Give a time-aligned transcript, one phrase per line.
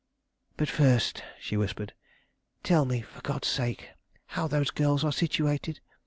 [0.57, 1.93] But first," she whispered,
[2.63, 3.89] "tell me, for God's sake,
[4.29, 5.79] how those girls are situated.